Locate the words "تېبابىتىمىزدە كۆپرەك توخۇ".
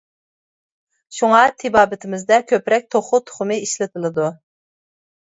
1.59-3.23